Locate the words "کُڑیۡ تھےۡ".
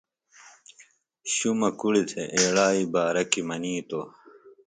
1.79-2.29